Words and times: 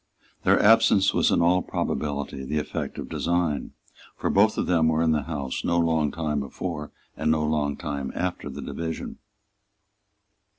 Their 0.41 0.59
absence 0.59 1.13
was 1.13 1.29
in 1.29 1.43
all 1.43 1.61
probability 1.61 2.43
the 2.43 2.57
effect 2.57 2.97
of 2.97 3.07
design; 3.07 3.73
for 4.17 4.31
both 4.31 4.57
of 4.57 4.65
them 4.65 4.87
were 4.87 5.03
in 5.03 5.11
the 5.11 5.21
House 5.21 5.63
no 5.63 5.77
long 5.77 6.11
time 6.11 6.39
before 6.39 6.91
and 7.15 7.29
no 7.29 7.45
long 7.45 7.77
time 7.77 8.11
after 8.15 8.49
the 8.49 8.63
division. 8.63 9.19